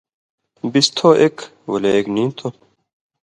بِس 0.71 0.87
تھو 0.95 1.07
ایک 1.21 1.35
ولے 1.71 1.89
ایک 1.95 2.05
نی 2.15 2.23
تھو۔ 2.37 2.47